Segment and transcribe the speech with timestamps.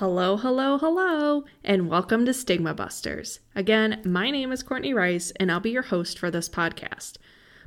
[0.00, 3.40] Hello, hello, hello, and welcome to Stigma Busters.
[3.54, 7.18] Again, my name is Courtney Rice, and I'll be your host for this podcast.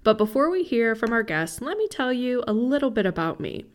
[0.01, 3.39] But before we hear from our guests, let me tell you a little bit about
[3.39, 3.67] me.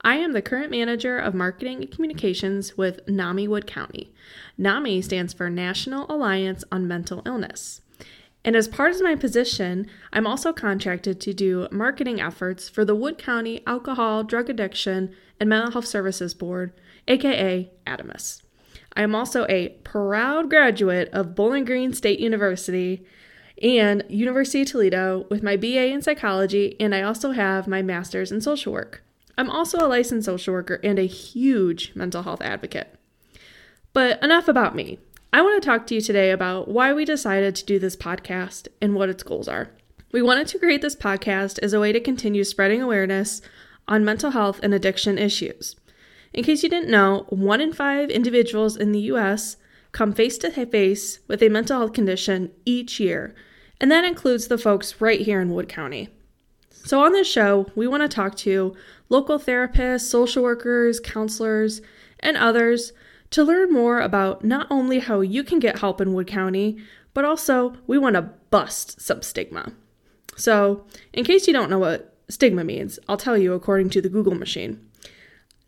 [0.00, 4.10] I am the current manager of marketing and communications with NAMI Wood County.
[4.56, 7.82] NAMI stands for National Alliance on Mental Illness.
[8.42, 12.94] And as part of my position, I'm also contracted to do marketing efforts for the
[12.94, 16.72] Wood County Alcohol, Drug Addiction, and Mental Health Services Board,
[17.08, 18.42] aka ADAMHS.
[18.94, 23.04] I am also a proud graduate of Bowling Green State University
[23.62, 28.32] and University of Toledo with my BA in psychology, and I also have my master's
[28.32, 29.02] in social work.
[29.38, 32.94] I'm also a licensed social worker and a huge mental health advocate.
[33.92, 34.98] But enough about me.
[35.32, 38.68] I want to talk to you today about why we decided to do this podcast
[38.82, 39.70] and what its goals are.
[40.12, 43.40] We wanted to create this podcast as a way to continue spreading awareness
[43.88, 45.74] on mental health and addiction issues.
[46.32, 49.56] In case you didn't know, one in five individuals in the US
[49.92, 53.34] come face to face with a mental health condition each year,
[53.80, 56.08] and that includes the folks right here in Wood County.
[56.84, 58.74] So, on this show, we want to talk to
[59.08, 61.82] local therapists, social workers, counselors,
[62.20, 62.92] and others
[63.30, 66.78] to learn more about not only how you can get help in Wood County,
[67.14, 69.72] but also we want to bust some stigma.
[70.36, 74.08] So, in case you don't know what stigma means, I'll tell you according to the
[74.08, 74.80] Google machine.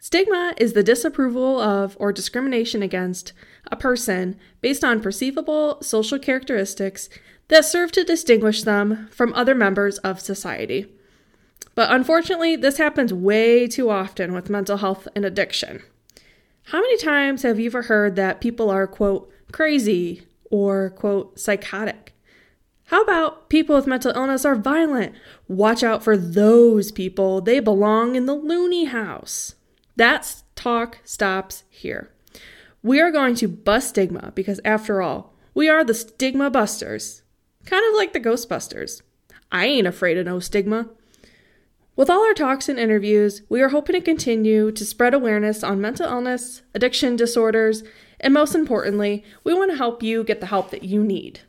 [0.05, 3.33] Stigma is the disapproval of or discrimination against
[3.73, 7.09] a person based on perceivable social characteristics
[7.49, 10.93] that serve to distinguish them from other members of society.
[11.75, 15.83] But unfortunately, this happens way too often with mental health and addiction.
[16.65, 22.13] How many times have you ever heard that people are, quote, crazy or, quote, psychotic?
[22.89, 25.15] How about people with mental illness are violent?
[25.49, 27.41] Watch out for those people.
[27.41, 29.55] They belong in the loony house.
[29.97, 32.11] That talk stops here.
[32.83, 37.23] We are going to bust stigma because, after all, we are the stigma busters.
[37.65, 39.03] Kind of like the Ghostbusters.
[39.51, 40.91] I ain't afraid of no stigma.
[41.97, 45.81] With all our talks and interviews, we are hoping to continue to spread awareness on
[45.81, 47.85] mental illness, addiction disorders,
[48.19, 51.41] and most importantly, we want to help you get the help that you need.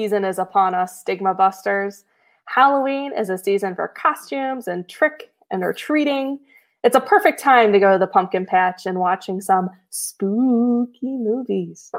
[0.00, 2.04] Season is upon us, Stigma Busters.
[2.46, 6.38] Halloween is a season for costumes and trick and or treating.
[6.82, 11.92] It's a perfect time to go to the pumpkin patch and watching some spooky movies.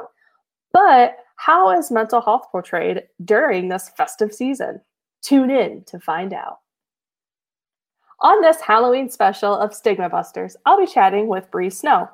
[0.73, 4.81] But how is mental health portrayed during this festive season?
[5.21, 6.57] Tune in to find out.
[8.21, 12.09] On this Halloween special of Stigma Busters, I'll be chatting with Bree Snow.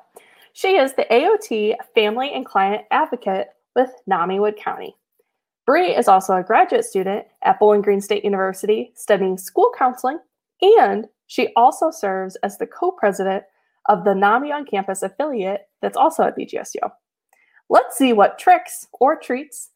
[0.52, 4.94] She is the AOT Family and Client Advocate with NAMI Wood County.
[5.68, 10.18] Bree is also a graduate student at Bowling Green State University studying school counseling,
[10.62, 13.44] and she also serves as the co president
[13.86, 16.90] of the NAMI on campus affiliate that's also at BGSU.
[17.68, 19.68] Let's see what tricks or treats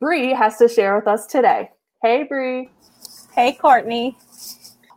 [0.00, 1.68] Bree has to share with us today.
[2.00, 2.70] Hey, Bree.
[3.34, 4.16] Hey, Courtney.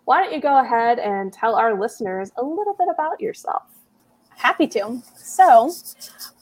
[0.05, 3.63] Why don't you go ahead and tell our listeners a little bit about yourself?
[4.29, 5.03] Happy to.
[5.17, 5.73] So,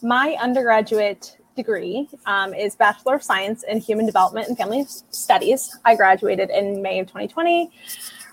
[0.03, 5.77] my undergraduate degree um, is Bachelor of Science in Human Development and Family Studies.
[5.85, 7.71] I graduated in May of 2020,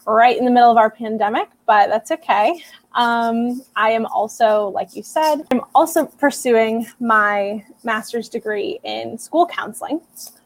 [0.06, 2.62] right in the middle of our pandemic, but that's okay.
[2.94, 9.46] Um, I am also, like you said, I'm also pursuing my master's degree in school
[9.46, 10.00] counseling.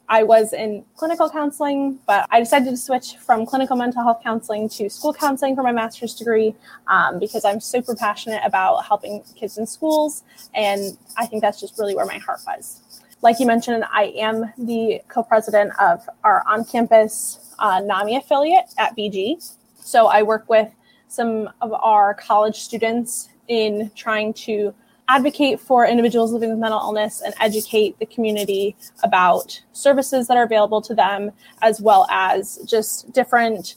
[0.09, 4.69] I was in clinical counseling, but I decided to switch from clinical mental health counseling
[4.71, 6.55] to school counseling for my master's degree
[6.87, 10.23] um, because I'm super passionate about helping kids in schools.
[10.55, 12.83] And I think that's just really where my heart was.
[13.23, 18.67] Like you mentioned, I am the co president of our on campus uh, NAMI affiliate
[18.79, 19.57] at BG.
[19.81, 20.69] So I work with
[21.09, 24.75] some of our college students in trying to
[25.09, 30.43] advocate for individuals living with mental illness and educate the community about services that are
[30.43, 31.31] available to them,
[31.63, 33.77] as well as just different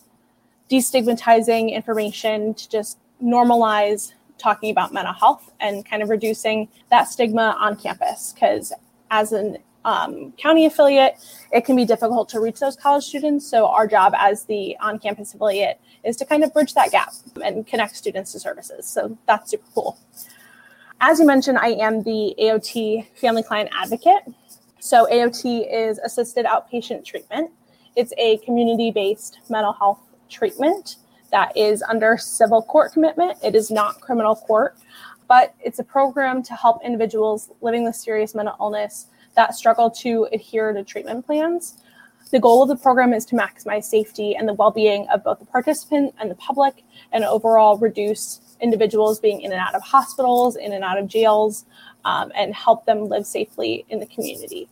[0.69, 7.55] destigmatizing information to just normalize talking about mental health and kind of reducing that stigma
[7.59, 8.33] on campus.
[8.33, 8.71] Because
[9.11, 11.15] as an um, county affiliate,
[11.51, 13.49] it can be difficult to reach those college students.
[13.49, 17.13] So, our job as the on campus affiliate is to kind of bridge that gap
[17.43, 18.87] and connect students to services.
[18.87, 19.97] So, that's super cool.
[21.01, 24.23] As you mentioned, I am the AOT family client advocate.
[24.79, 27.51] So, AOT is assisted outpatient treatment.
[27.95, 29.99] It's a community based mental health
[30.29, 30.97] treatment
[31.31, 33.37] that is under civil court commitment.
[33.43, 34.77] It is not criminal court,
[35.27, 40.27] but it's a program to help individuals living with serious mental illness that struggle to
[40.33, 41.81] adhere to treatment plans.
[42.31, 45.39] The goal of the program is to maximize safety and the well being of both
[45.39, 50.55] the participant and the public, and overall reduce individuals being in and out of hospitals,
[50.55, 51.65] in and out of jails,
[52.05, 54.67] um, and help them live safely in the community.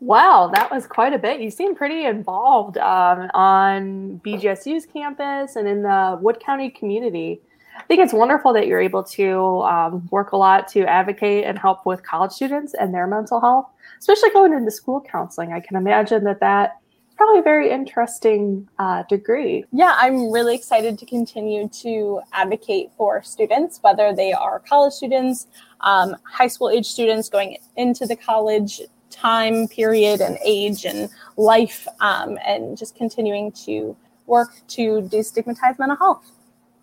[0.00, 1.40] Wow, that was quite a bit.
[1.40, 7.40] You seem pretty involved um, on BGSU's campus and in the Wood County community.
[7.76, 11.58] I think it's wonderful that you're able to um, work a lot to advocate and
[11.58, 13.68] help with college students and their mental health,
[13.98, 15.52] especially going into school counseling.
[15.52, 16.79] I can imagine that that
[17.20, 19.62] probably a very interesting uh, degree.
[19.72, 25.46] Yeah, I'm really excited to continue to advocate for students, whether they are college students,
[25.82, 28.80] um, high school age students going into the college
[29.10, 33.94] time period and age and life, um, and just continuing to
[34.26, 36.32] work to destigmatize mental health.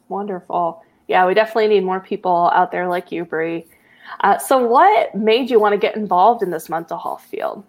[0.08, 0.84] Wonderful.
[1.08, 3.66] Yeah, we definitely need more people out there like you, Bree.
[4.20, 7.64] Uh, so, what made you want to get involved in this mental health field?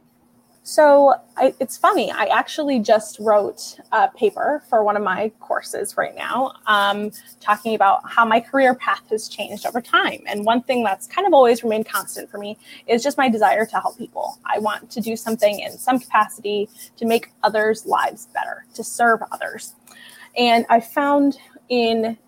[0.68, 2.10] So I, it's funny.
[2.10, 7.10] I actually just wrote a paper for one of my courses right now, um,
[7.40, 10.20] talking about how my career path has changed over time.
[10.26, 13.64] And one thing that's kind of always remained constant for me is just my desire
[13.64, 14.38] to help people.
[14.44, 16.68] I want to do something in some capacity
[16.98, 19.74] to make others' lives better, to serve others.
[20.36, 21.38] And I found
[21.70, 22.18] in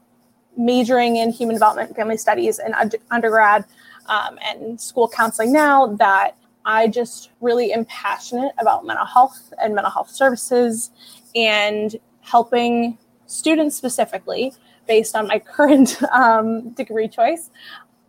[0.56, 2.74] majoring in human development family studies in
[3.10, 3.66] undergrad
[4.06, 6.38] um, and school counseling now that
[6.70, 10.90] I just really am passionate about mental health and mental health services
[11.34, 12.96] and helping
[13.26, 14.54] students specifically,
[14.86, 17.50] based on my current um, degree choice,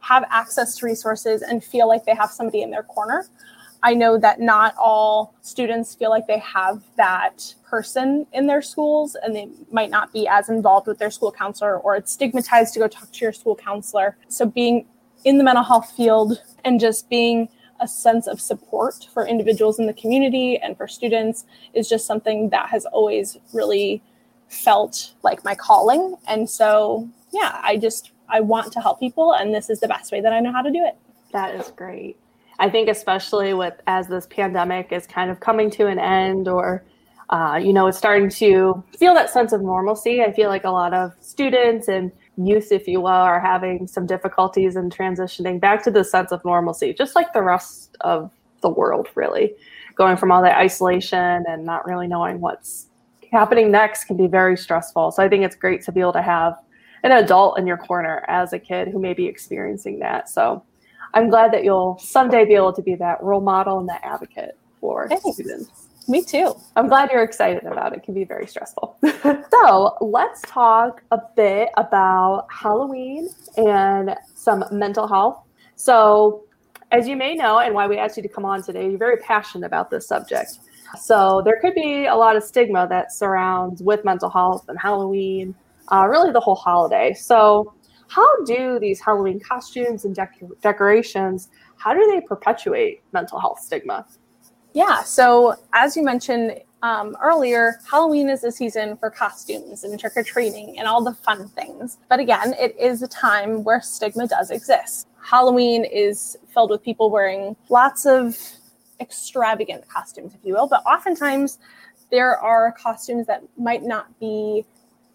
[0.01, 3.25] have access to resources and feel like they have somebody in their corner.
[3.81, 9.17] I know that not all students feel like they have that person in their schools
[9.23, 12.79] and they might not be as involved with their school counselor or it's stigmatized to
[12.79, 14.17] go talk to your school counselor.
[14.27, 14.85] So being
[15.23, 17.49] in the mental health field and just being
[17.81, 22.49] a sense of support for individuals in the community and for students is just something
[22.49, 24.01] that has always really
[24.47, 26.15] felt like my calling.
[26.27, 30.11] And so, yeah, I just I want to help people and this is the best
[30.11, 30.95] way that I know how to do it.
[31.33, 32.17] That is great.
[32.59, 36.83] I think especially with as this pandemic is kind of coming to an end or
[37.31, 40.21] uh, you know, it's starting to feel that sense of normalcy.
[40.21, 44.05] I feel like a lot of students and youth, if you will, are having some
[44.05, 48.31] difficulties in transitioning back to the sense of normalcy, just like the rest of
[48.61, 49.53] the world, really.
[49.95, 52.87] Going from all that isolation and not really knowing what's
[53.31, 55.11] happening next can be very stressful.
[55.11, 56.61] So I think it's great to be able to have
[57.03, 60.29] an adult in your corner as a kid who may be experiencing that.
[60.29, 60.63] So
[61.13, 64.57] I'm glad that you'll someday be able to be that role model and that advocate
[64.79, 65.33] for Thanks.
[65.33, 65.80] students.
[66.11, 66.53] Me too.
[66.75, 67.99] I'm glad you're excited about it.
[67.99, 68.97] It can be very stressful.
[69.51, 75.41] so let's talk a bit about Halloween and some mental health.
[75.75, 76.43] So,
[76.91, 79.17] as you may know, and why we asked you to come on today, you're very
[79.17, 80.59] passionate about this subject.
[80.99, 85.55] So, there could be a lot of stigma that surrounds with mental health and Halloween,
[85.93, 87.13] uh, really the whole holiday.
[87.13, 87.73] So,
[88.09, 91.47] how do these Halloween costumes and dec- decorations
[91.81, 94.05] how do they perpetuate mental health stigma?
[94.73, 95.03] Yeah.
[95.03, 100.23] So, as you mentioned um, earlier, Halloween is a season for costumes and trick or
[100.23, 101.97] treating and all the fun things.
[102.09, 105.07] But again, it is a time where stigma does exist.
[105.21, 108.37] Halloween is filled with people wearing lots of
[108.99, 111.59] extravagant costumes, if you will, but oftentimes
[112.09, 114.65] there are costumes that might not be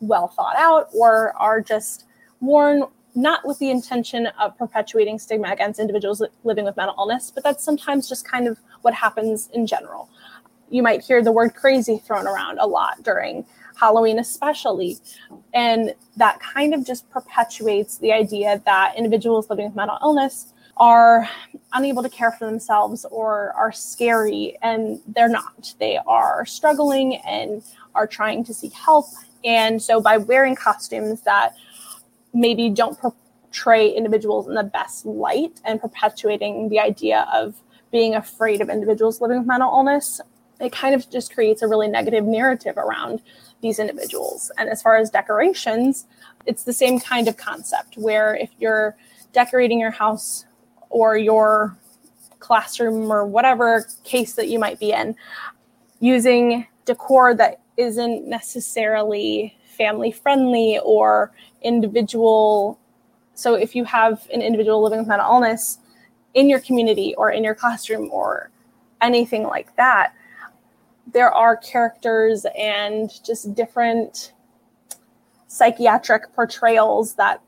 [0.00, 2.04] well thought out or are just
[2.40, 2.84] worn
[3.16, 7.64] not with the intention of perpetuating stigma against individuals living with mental illness, but that's
[7.64, 10.08] sometimes just kind of what happens in general.
[10.68, 13.46] You might hear the word crazy thrown around a lot during
[13.76, 14.98] Halloween, especially.
[15.54, 21.28] And that kind of just perpetuates the idea that individuals living with mental illness are
[21.72, 25.74] unable to care for themselves or are scary, and they're not.
[25.78, 27.62] They are struggling and
[27.94, 29.06] are trying to seek help.
[29.42, 31.54] And so, by wearing costumes that
[32.36, 38.60] maybe don't portray individuals in the best light and perpetuating the idea of being afraid
[38.60, 40.20] of individuals living with mental illness,
[40.60, 43.22] it kind of just creates a really negative narrative around
[43.62, 44.50] these individuals.
[44.58, 46.06] And as far as decorations,
[46.44, 48.96] it's the same kind of concept where if you're
[49.32, 50.44] decorating your house
[50.90, 51.76] or your
[52.38, 55.16] classroom or whatever case that you might be in,
[56.00, 62.78] using decor that isn't necessarily family friendly or individual
[63.34, 65.78] So if you have an individual living with mental illness
[66.32, 68.50] in your community or in your classroom or
[69.00, 70.14] anything like that,
[71.12, 74.32] there are characters and just different
[75.48, 77.40] psychiatric portrayals that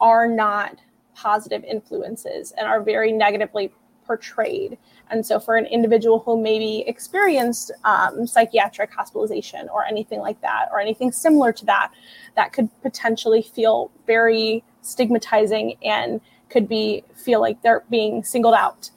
[0.00, 0.78] are not
[1.14, 3.72] positive influences and are very negatively
[4.08, 4.76] portrayed.
[5.10, 10.68] And so, for an individual who maybe experienced um, psychiatric hospitalization or anything like that,
[10.72, 11.92] or anything similar to that,
[12.34, 18.90] that could potentially feel very stigmatizing and could be feel like they're being singled out.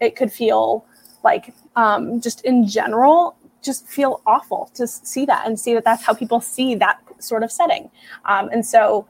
[0.00, 0.84] It could feel
[1.22, 6.04] like um, just in general just feel awful to see that and see that that's
[6.04, 7.90] how people see that sort of setting.
[8.24, 9.06] Um, and so,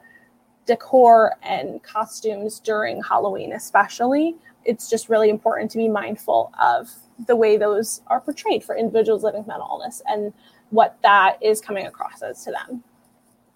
[0.67, 6.91] decor and costumes during Halloween, especially, it's just really important to be mindful of
[7.25, 10.31] the way those are portrayed for individuals living with mental illness and
[10.69, 12.83] what that is coming across as to them.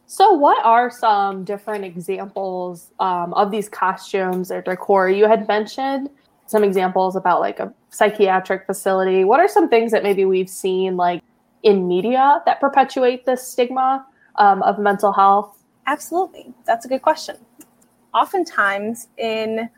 [0.08, 5.10] So, what are some different examples um, of these costumes or decor?
[5.10, 6.10] You had mentioned
[6.48, 9.24] some examples about like a psychiatric facility.
[9.24, 11.22] What are some things that maybe we've seen like
[11.64, 15.61] in media that perpetuate this stigma um, of mental health?
[15.88, 16.54] Absolutely.
[16.66, 17.38] That's a good question.
[18.14, 19.70] Oftentimes in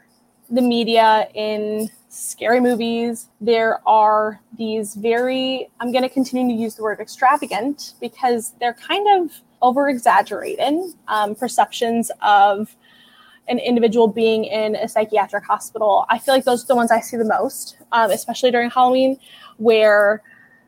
[0.49, 6.75] the media, in scary movies, there are these very, I'm going to continue to use
[6.75, 9.31] the word extravagant because they're kind of
[9.61, 10.75] over exaggerated
[11.07, 12.75] um, perceptions of
[13.47, 16.99] an individual being in a psychiatric hospital, I feel like those are the ones I
[16.99, 19.17] see the most, um, especially during Halloween,
[19.57, 20.21] where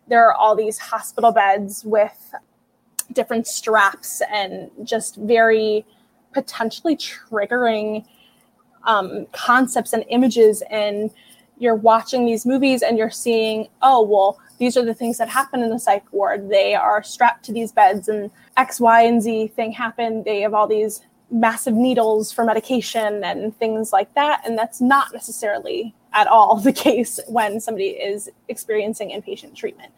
[0.08, 2.34] there are all these hospital beds with
[3.14, 5.86] different straps and just very
[6.34, 8.06] potentially triggering
[8.84, 10.64] um, concepts and images.
[10.70, 11.12] And
[11.58, 15.62] you're watching these movies and you're seeing, oh, well, these are the things that happen
[15.62, 16.50] in the psych ward.
[16.50, 20.26] They are strapped to these beds and X, Y, and Z thing happened.
[20.26, 24.42] They have all these massive needles for medication and things like that.
[24.46, 29.92] And that's not necessarily at all the case when somebody is experiencing inpatient treatment.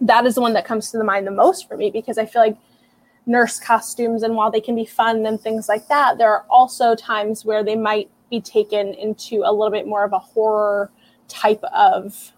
[0.00, 2.26] That is the one that comes to the mind the most for me because I
[2.26, 2.56] feel like
[3.26, 6.94] nurse costumes, and while they can be fun and things like that, there are also
[6.94, 10.90] times where they might be taken into a little bit more of a horror
[11.28, 12.32] type of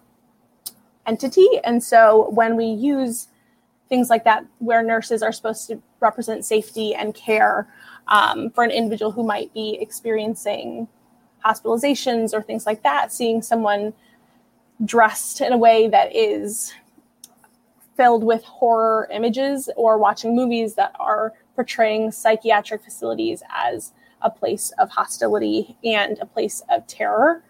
[1.07, 1.49] entity.
[1.64, 3.28] And so when we use
[3.88, 7.69] things like that, where nurses are supposed to represent safety and care,
[8.09, 10.88] um, for an individual who might be experiencing
[11.45, 13.92] hospitalizations or things like that, seeing someone
[14.85, 16.73] dressed in a way that is
[17.97, 24.73] filled with horror images or watching movies that are portraying psychiatric facilities as a place
[24.79, 27.45] of hostility and a place of terror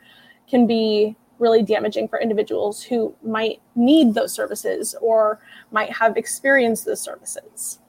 [0.48, 6.84] can be really damaging for individuals who might need those services or might have experienced
[6.84, 7.80] those services.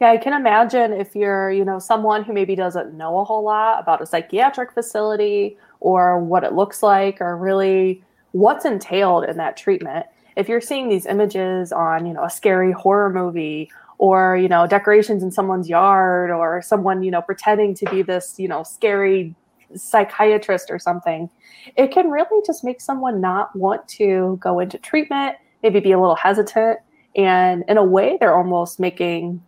[0.00, 3.42] Yeah, I can imagine if you're, you know, someone who maybe doesn't know a whole
[3.42, 8.02] lot about a psychiatric facility or what it looks like or really
[8.32, 10.06] what's entailed in that treatment.
[10.38, 14.66] If you're seeing these images on, you know, a scary horror movie or, you know,
[14.68, 19.34] decorations in someone's yard or someone, you know, pretending to be this, you know, scary
[19.74, 21.28] psychiatrist or something,
[21.76, 26.00] it can really just make someone not want to go into treatment, maybe be a
[26.00, 26.78] little hesitant.
[27.16, 29.42] And in a way, they're almost making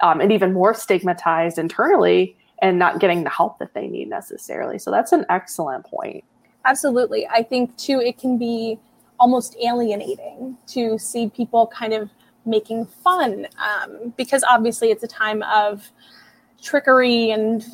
[0.00, 4.78] um, and even more stigmatized internally and not getting the help that they need necessarily.
[4.78, 6.22] So that's an excellent point.
[6.66, 7.26] Absolutely.
[7.26, 8.78] I think too, it can be
[9.18, 12.10] almost alienating to see people kind of
[12.46, 15.90] making fun um, because obviously it's a time of
[16.62, 17.64] trickery and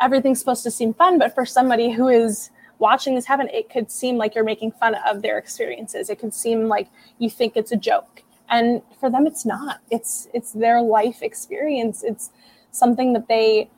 [0.00, 1.18] everything's supposed to seem fun.
[1.18, 4.96] But for somebody who is watching this happen, it could seem like you're making fun
[5.06, 6.08] of their experiences.
[6.10, 10.28] It could seem like you think it's a joke and for them it's not it's
[10.34, 12.30] it's their life experience it's
[12.70, 13.68] something that they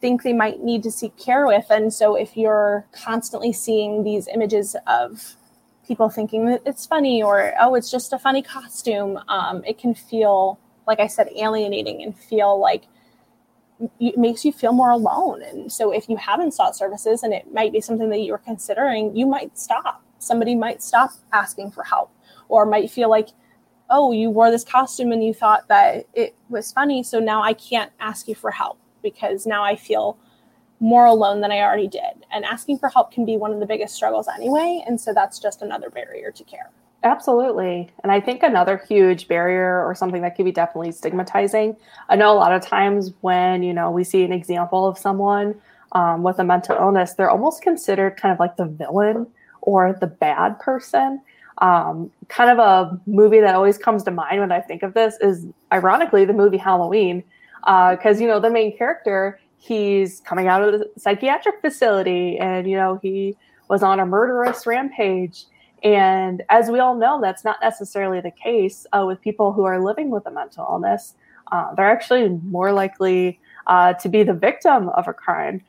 [0.00, 4.28] think they might need to seek care with and so if you're constantly seeing these
[4.28, 5.36] images of
[5.90, 9.92] people thinking that it's funny or oh it's just a funny costume um, it can
[9.92, 10.56] feel
[10.86, 12.84] like i said alienating and feel like
[13.98, 17.52] it makes you feel more alone and so if you haven't sought services and it
[17.52, 22.12] might be something that you're considering you might stop somebody might stop asking for help
[22.48, 23.30] or might feel like
[23.90, 27.02] oh, you wore this costume and you thought that it was funny.
[27.02, 30.16] So now I can't ask you for help because now I feel
[30.80, 32.24] more alone than I already did.
[32.32, 34.82] And asking for help can be one of the biggest struggles anyway.
[34.86, 36.70] And so that's just another barrier to care.
[37.02, 37.90] Absolutely.
[38.02, 41.76] And I think another huge barrier or something that could be definitely stigmatizing.
[42.08, 45.54] I know a lot of times when, you know, we see an example of someone
[45.92, 49.26] um, with a mental illness, they're almost considered kind of like the villain
[49.62, 51.20] or the bad person.
[51.58, 55.16] Um, kind of a movie that always comes to mind when I think of this
[55.20, 57.22] is ironically the movie Halloween,
[57.60, 62.68] because uh, you know the main character he's coming out of the psychiatric facility and,
[62.68, 63.36] you know, he
[63.68, 65.44] was on a murderous rampage.
[65.84, 69.82] And as we all know, that's not necessarily the case uh, with people who are
[69.82, 71.14] living with a mental illness.
[71.52, 75.62] Uh, they're actually more likely uh, to be the victim of a crime.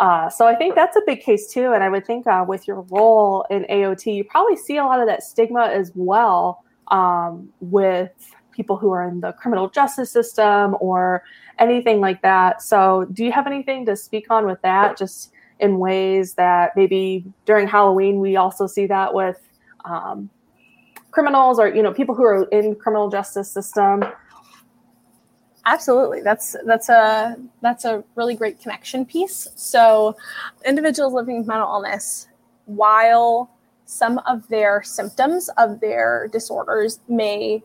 [0.00, 1.72] Uh, so I think that's a big case too.
[1.72, 5.00] And I would think uh, with your role in AOT, you probably see a lot
[5.00, 10.76] of that stigma as well um, with people who are in the criminal justice system
[10.80, 11.22] or
[11.58, 12.62] anything like that.
[12.62, 14.96] So do you have anything to speak on with that?
[14.96, 19.40] Just in ways that maybe during Halloween we also see that with
[19.84, 20.28] um,
[21.10, 24.04] criminals or you know people who are in criminal justice system
[25.64, 30.14] absolutely that's that's a that's a really great connection piece so
[30.66, 32.28] individuals living with mental illness
[32.66, 33.50] while
[33.86, 37.62] some of their symptoms of their disorders may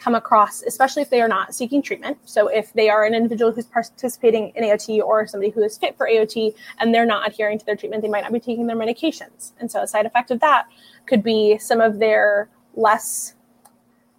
[0.00, 2.18] come across, especially if they are not seeking treatment.
[2.24, 5.96] So, if they are an individual who's participating in AOT or somebody who is fit
[5.96, 8.76] for AOT and they're not adhering to their treatment, they might not be taking their
[8.76, 9.52] medications.
[9.60, 10.66] And so, a side effect of that
[11.06, 13.34] could be some of their less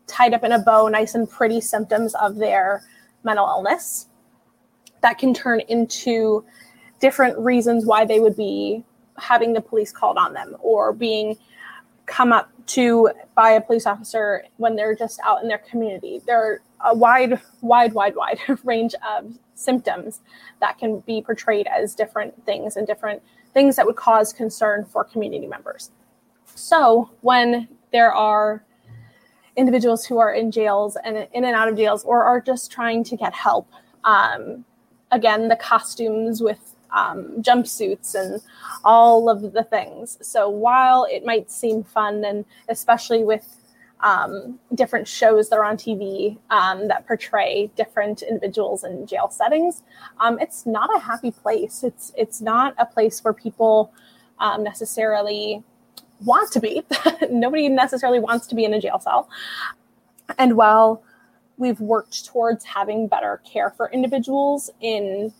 [0.08, 2.84] tied up in a bow, nice and pretty symptoms of their
[3.24, 4.08] mental illness
[5.02, 6.46] that can turn into
[7.00, 8.84] different reasons why they would be
[9.18, 11.38] having the police called on them or being
[12.12, 16.22] come up to by a police officer when they're just out in their community.
[16.28, 20.20] There are a wide, wide, wide, wide range of symptoms
[20.60, 25.04] that can be portrayed as different things and different things that would cause concern for
[25.06, 25.92] community members.
[26.54, 28.64] So when there are
[29.56, 33.04] individuals who are in jails and in and out of jails or are just trying
[33.06, 33.70] to get help,
[34.04, 34.66] um,
[35.12, 38.42] again, the costumes with um, jumpsuits and
[38.84, 40.18] all of the things.
[40.22, 43.58] So while it might seem fun, and especially with
[44.02, 49.84] um, different shows that are on TV um, that portray different individuals in jail settings,
[50.20, 51.84] um, it's not a happy place.
[51.84, 53.94] It's it's not a place where people
[54.40, 55.64] um, necessarily
[56.24, 56.84] want to be.
[57.30, 59.30] Nobody necessarily wants to be in a jail cell.
[60.38, 61.04] And while
[61.58, 65.34] we've worked towards having better care for individuals in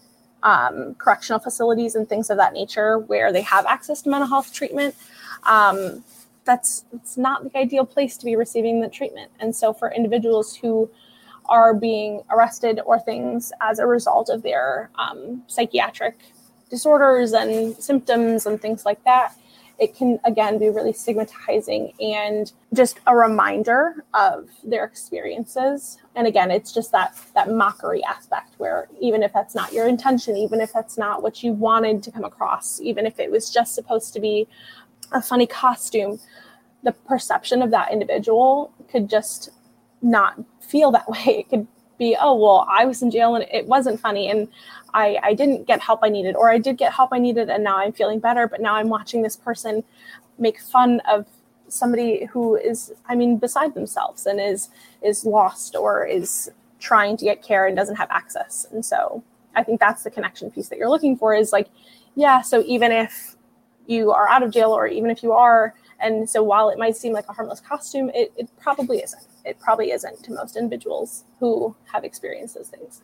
[0.44, 4.54] um, correctional facilities and things of that nature where they have access to mental health
[4.54, 4.96] treatment.
[5.44, 6.04] Um,
[6.46, 9.32] that's it's not the ideal place to be receiving the treatment.
[9.40, 10.90] And so for individuals who
[11.46, 16.18] are being arrested or things as a result of their um, psychiatric
[16.70, 19.36] disorders and symptoms and things like that,
[19.80, 25.98] it can again be really stigmatizing and just a reminder of their experiences.
[26.16, 30.36] And again it's just that that mockery aspect where even if that's not your intention
[30.38, 33.74] even if that's not what you wanted to come across even if it was just
[33.74, 34.48] supposed to be
[35.14, 36.20] a funny costume
[36.84, 39.50] the perception of that individual could just
[40.02, 41.40] not feel that way.
[41.40, 41.68] It could
[42.02, 44.48] be oh well i was in jail and it wasn't funny and
[44.94, 47.64] I, I didn't get help I needed, or I did get help I needed and
[47.64, 49.84] now I'm feeling better, but now I'm watching this person
[50.38, 51.26] make fun of
[51.68, 54.70] somebody who is, I mean, beside themselves and is
[55.02, 58.66] is lost or is trying to get care and doesn't have access.
[58.72, 59.24] And so
[59.56, 61.70] I think that's the connection piece that you're looking for is like,
[62.16, 63.36] yeah, so even if
[63.88, 66.96] you are out of jail or even if you are, and so while it might
[66.96, 69.28] seem like a harmless costume, it, it probably isn't.
[69.46, 73.02] It probably isn't to most individuals who have experienced those things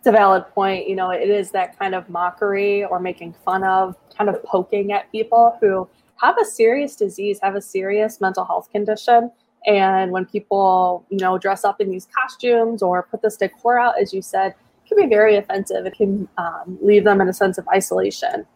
[0.00, 0.88] it's a valid point.
[0.88, 4.92] You know, it is that kind of mockery or making fun of, kind of poking
[4.92, 5.86] at people who
[6.16, 9.30] have a serious disease, have a serious mental health condition.
[9.66, 14.00] And when people, you know, dress up in these costumes or put this decor out,
[14.00, 14.54] as you said,
[14.88, 15.84] can be very offensive.
[15.84, 18.46] It can um, leave them in a sense of isolation.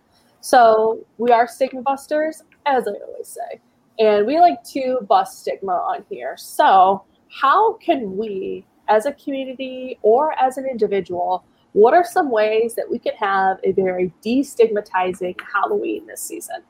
[0.41, 3.61] So we are stigma busters, as I always say.
[3.99, 6.37] And we like to bust stigma on here.
[6.37, 12.75] So, how can we as a community or as an individual, what are some ways
[12.75, 16.63] that we can have a very destigmatizing Halloween this season?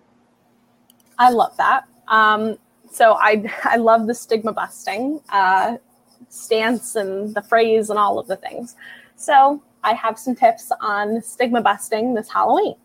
[1.18, 1.85] I love that.
[2.09, 2.59] Um,
[2.90, 5.76] so I I love the stigma busting uh,
[6.28, 8.76] stance and the phrase and all of the things.
[9.16, 12.76] So I have some tips on stigma busting this Halloween.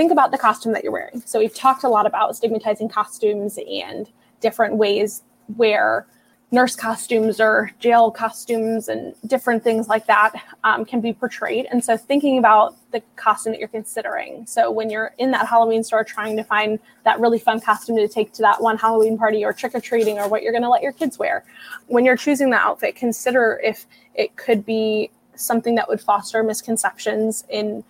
[0.00, 1.22] Think about the costume that you're wearing.
[1.26, 4.08] So we've talked a lot about stigmatizing costumes and
[4.40, 5.20] different ways
[5.56, 6.06] where
[6.50, 10.32] nurse costumes or jail costumes and different things like that
[10.64, 11.66] um, can be portrayed.
[11.70, 14.46] And so, thinking about the costume that you're considering.
[14.46, 18.08] So, when you're in that Halloween store trying to find that really fun costume to
[18.08, 20.70] take to that one Halloween party or trick or treating or what you're going to
[20.70, 21.44] let your kids wear,
[21.88, 23.84] when you're choosing the outfit, consider if
[24.14, 27.84] it could be something that would foster misconceptions in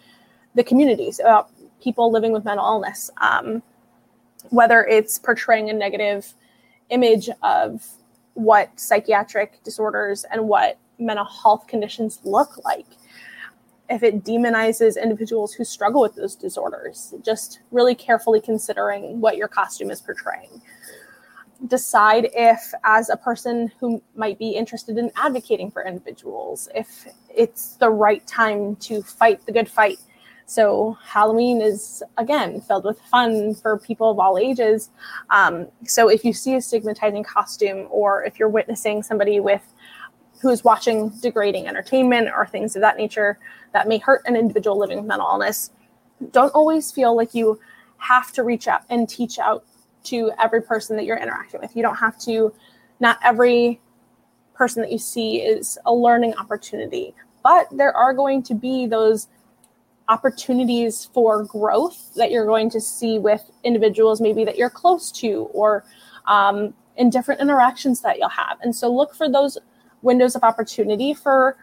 [0.56, 1.50] the communities about
[1.82, 3.10] people living with mental illness.
[3.18, 3.62] Um,
[4.48, 6.32] whether it's portraying a negative
[6.88, 7.86] image of
[8.34, 12.86] what psychiatric disorders and what mental health conditions look like.
[13.90, 17.12] if it demonizes individuals who struggle with those disorders.
[17.22, 20.62] Just really carefully considering what your costume is portraying.
[21.66, 27.76] Decide if, as a person who might be interested in advocating for individuals, if it's
[27.76, 29.98] the right time to fight the good fight.
[30.50, 34.90] So, Halloween is again filled with fun for people of all ages.
[35.30, 39.62] Um, so, if you see a stigmatizing costume, or if you're witnessing somebody with
[40.40, 43.38] who is watching degrading entertainment or things of that nature
[43.74, 45.70] that may hurt an individual living with mental illness,
[46.32, 47.60] don't always feel like you
[47.98, 49.64] have to reach out and teach out
[50.02, 51.76] to every person that you're interacting with.
[51.76, 52.52] You don't have to,
[52.98, 53.80] not every
[54.54, 59.28] person that you see is a learning opportunity, but there are going to be those
[60.10, 65.48] opportunities for growth that you're going to see with individuals maybe that you're close to
[65.54, 65.84] or
[66.26, 68.58] um, in different interactions that you'll have.
[68.60, 69.56] And so look for those
[70.02, 71.56] windows of opportunity for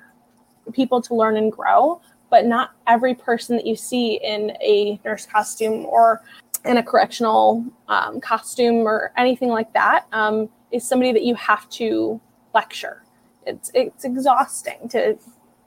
[0.72, 5.26] people to learn and grow, but not every person that you see in a nurse
[5.26, 6.22] costume or
[6.66, 11.68] in a correctional um, costume or anything like that um, is somebody that you have
[11.70, 12.20] to
[12.54, 13.04] lecture.
[13.46, 15.18] It's it's exhausting to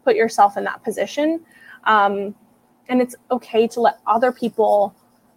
[0.05, 1.41] put yourself in that position,
[1.85, 2.35] um,
[2.91, 4.95] and it's okay to let other people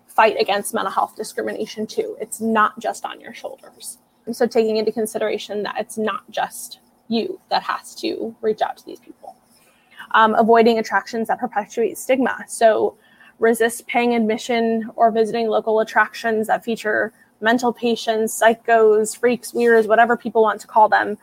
[0.07, 2.17] fight against mental health discrimination too.
[2.19, 3.99] It's not just on your shoulders.
[4.25, 8.77] And so taking into consideration that it's not just you that has to reach out
[8.77, 9.35] to these people.
[10.11, 12.43] Um, avoiding attractions that perpetuate stigma.
[12.47, 12.97] So
[13.39, 20.17] resist paying admission or visiting local attractions that feature mental patients, psychos, freaks, weirds, whatever
[20.17, 21.17] people want to call them.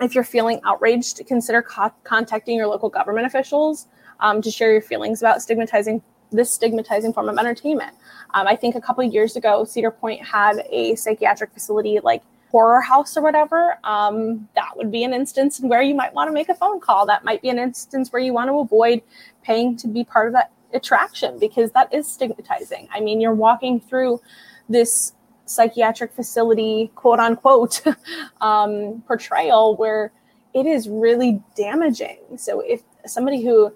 [0.00, 3.86] If you're feeling outraged, consider co- contacting your local government officials
[4.20, 7.94] um, to share your feelings about stigmatizing this stigmatizing form of entertainment.
[8.34, 12.80] Um, I think a couple years ago, Cedar Point had a psychiatric facility like horror
[12.80, 16.48] house or whatever, um, that would be an instance where you might want to make
[16.48, 17.06] a phone call.
[17.06, 19.02] That might be an instance where you want to avoid
[19.42, 22.88] paying to be part of that attraction because that is stigmatizing.
[22.92, 24.20] I mean, you're walking through
[24.68, 25.12] this
[25.46, 27.82] psychiatric facility, quote unquote,
[28.40, 30.12] um, portrayal where
[30.54, 32.18] it is really damaging.
[32.36, 33.72] So if somebody who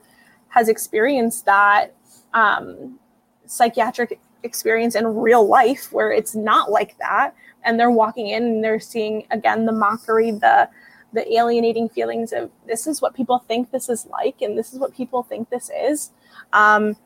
[0.52, 1.94] has experienced that
[2.34, 2.98] um,
[3.46, 7.34] psychiatric experience in real life where it's not like that.
[7.64, 10.68] And they're walking in and they're seeing again the mockery the
[11.14, 14.78] the alienating feelings of this is what people think this is like and this is
[14.78, 16.10] what people think this is.
[16.52, 16.96] Um,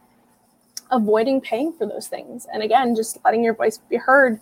[0.90, 2.46] avoiding paying for those things.
[2.52, 4.40] And again just letting your voice be heard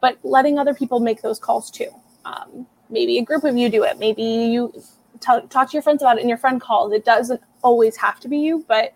[0.00, 1.90] but letting other people make those calls too.
[2.24, 3.98] Um, maybe a group of you do it.
[3.98, 4.72] Maybe you
[5.20, 6.92] t- talk to your friends about it in your friend calls.
[6.92, 8.94] It doesn't always have to be you but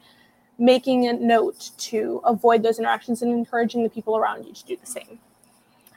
[0.59, 4.77] making a note to avoid those interactions and encouraging the people around you to do
[4.77, 5.18] the same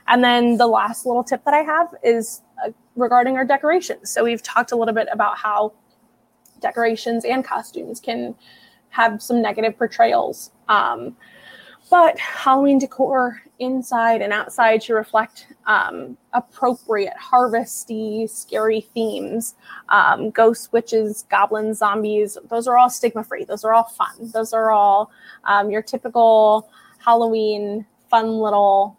[0.08, 4.10] and then the last little tip that I have is uh, regarding our decorations.
[4.10, 5.74] So we've talked a little bit about how
[6.62, 8.36] decorations and costumes can
[8.90, 10.52] have some negative portrayals.
[10.70, 11.16] Um,
[11.90, 19.56] but Halloween decor inside and outside should reflect um, appropriate, harvesty, scary themes.
[19.90, 23.46] Um, ghosts, witches, goblins, zombies, those are all stigma free.
[23.46, 24.32] Those are all fun.
[24.34, 25.12] Those are all
[25.46, 26.70] um, your typical
[27.00, 28.98] Halloween fun little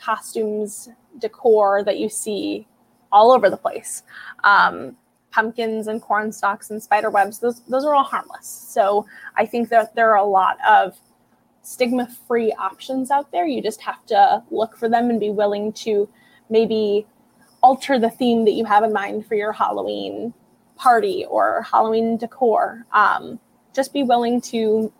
[0.00, 2.66] costumes, decor that you see
[3.10, 4.02] all over the place.
[4.44, 4.96] Um,
[5.30, 8.46] pumpkins and corn stalks and spider webs, those, those are all harmless.
[8.46, 9.06] So
[9.36, 10.98] I think that there are a lot of
[11.62, 13.46] stigma free options out there.
[13.46, 16.08] You just have to look for them and be willing to
[16.50, 17.06] maybe
[17.62, 20.34] alter the theme that you have in mind for your Halloween
[20.76, 22.84] party or Halloween decor.
[22.92, 23.38] Um,
[23.74, 24.92] just be willing to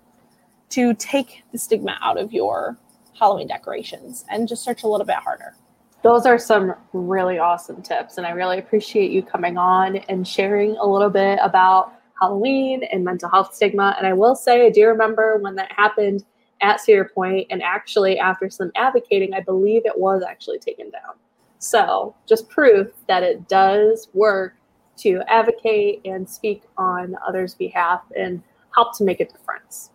[0.71, 2.79] to take the stigma out of your
[3.19, 5.55] Halloween decorations and just search a little bit harder.
[6.03, 8.17] Those are some really awesome tips.
[8.17, 13.05] And I really appreciate you coming on and sharing a little bit about Halloween and
[13.05, 13.95] mental health stigma.
[13.99, 16.25] And I will say, I do remember when that happened
[16.63, 21.15] at Cedar Point, and actually, after some advocating, I believe it was actually taken down.
[21.59, 24.55] So, just proof that it does work
[24.99, 28.43] to advocate and speak on others' behalf and
[28.75, 29.91] help to make a difference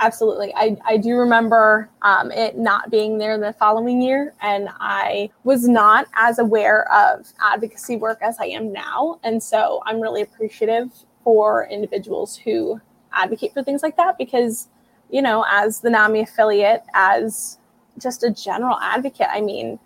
[0.00, 0.52] absolutely.
[0.54, 5.68] I, I do remember um, it not being there the following year, and I was
[5.68, 9.20] not as aware of advocacy work as I am now.
[9.24, 10.90] And so I'm really appreciative
[11.24, 12.80] for individuals who
[13.12, 14.68] advocate for things like that because,
[15.10, 17.58] you know, as the NAMI affiliate, as
[17.98, 19.78] just a general advocate, I mean,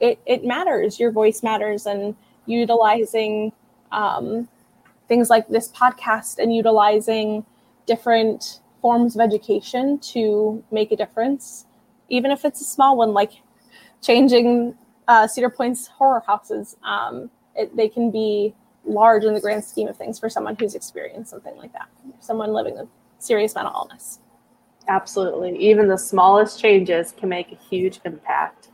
[0.00, 0.98] it, it matters.
[0.98, 2.16] Your voice matters, and
[2.46, 3.52] utilizing
[3.92, 4.48] um,
[5.08, 7.44] things like this podcast and utilizing
[7.86, 11.66] different forms of education to make a difference,
[12.08, 13.32] even if it's a small one, like
[14.02, 14.74] changing
[15.08, 16.76] uh, Cedar Point's horror houses.
[16.82, 20.74] Um, it, they can be large in the grand scheme of things for someone who's
[20.74, 21.88] experienced something like that,
[22.20, 22.88] someone living with
[23.18, 24.20] serious mental illness.
[24.88, 25.56] Absolutely.
[25.58, 28.68] Even the smallest changes can make a huge impact.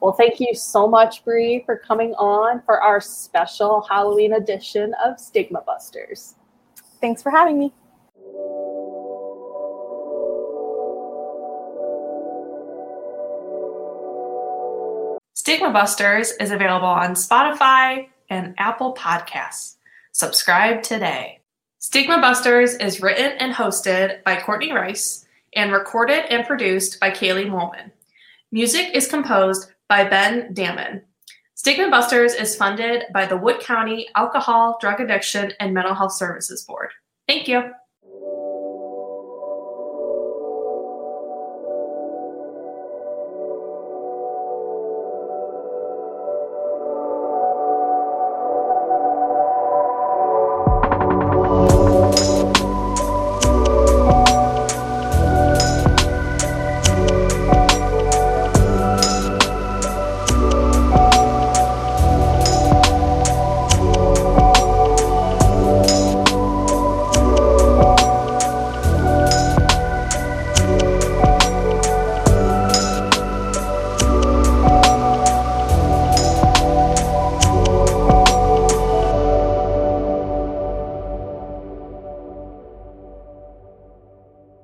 [0.00, 5.20] Well, thank you so much, Bree, for coming on for our special Halloween edition of
[5.20, 6.36] Stigma Busters.
[7.00, 7.72] Thanks for having me.
[15.34, 19.76] Stigma Busters is available on Spotify and Apple Podcasts.
[20.12, 21.40] Subscribe today.
[21.78, 27.48] Stigma Busters is written and hosted by Courtney Rice and recorded and produced by Kaylee
[27.48, 27.90] Molman.
[28.52, 31.02] Music is composed by Ben Damon.
[31.54, 36.62] Stigma Busters is funded by the Wood County Alcohol, Drug Addiction, and Mental Health Services
[36.62, 36.90] Board.
[37.28, 37.72] Thank you.